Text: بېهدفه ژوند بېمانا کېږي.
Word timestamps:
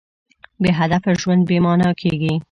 بېهدفه 0.63 1.11
ژوند 1.21 1.43
بېمانا 1.49 1.89
کېږي. 2.01 2.33